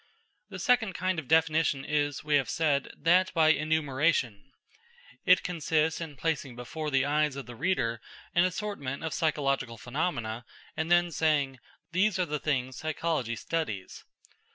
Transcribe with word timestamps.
The 0.49 0.57
second 0.57 0.93
kind 0.93 1.19
of 1.19 1.27
definition 1.27 1.85
is, 1.85 2.23
we 2.23 2.33
have 2.37 2.49
said, 2.49 2.91
that 2.97 3.31
by 3.35 3.49
enumeration. 3.49 4.51
It 5.27 5.43
consists 5.43 6.01
in 6.01 6.15
placing 6.15 6.55
before 6.55 6.89
the 6.89 7.05
eyes 7.05 7.35
of 7.35 7.45
the 7.45 7.53
reader 7.55 8.01
an 8.33 8.43
assortment 8.43 9.03
of 9.03 9.13
psychological 9.13 9.77
phenomena 9.77 10.43
and 10.75 10.91
then 10.91 11.11
saying: 11.11 11.59
"These 11.91 12.17
are 12.17 12.25
the 12.25 12.39
things 12.39 12.77
psychology 12.77 13.35
studies." 13.35 14.03